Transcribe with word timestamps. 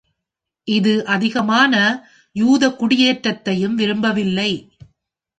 இது 0.67 1.05
அதிகமான 1.05 1.73
யூத 2.35 2.69
குடியேற்றத்தையும் 2.69 3.75
விரும்பவில்லை. 3.75 4.51